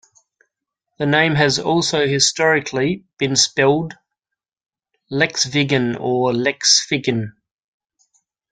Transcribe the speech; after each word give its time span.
The 0.97 1.05
name 1.05 1.35
has 1.35 1.59
also, 1.59 2.07
historically, 2.07 3.05
been 3.19 3.35
spelled 3.35 3.93
"Lexvigen" 5.11 5.95
or 5.99 6.31
"Leksviken". 6.33 7.33